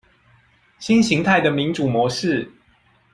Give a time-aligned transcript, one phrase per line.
[0.79, 2.51] 新型態的民主模式